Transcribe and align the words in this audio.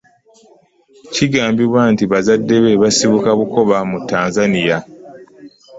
Kigambibwa 1.13 1.81
nti 1.91 2.03
bazadde 2.11 2.55
be 2.63 2.71
basibuka 2.81 3.29
Bukoba 3.39 3.77
muTanzania. 3.89 4.77